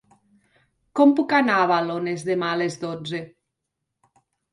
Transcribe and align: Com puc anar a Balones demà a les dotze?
Com 0.99 1.11
puc 1.19 1.35
anar 1.39 1.57
a 1.57 1.67
Balones 1.71 2.23
demà 2.29 2.47
a 2.53 2.57
les 2.63 2.79
dotze? 2.85 3.21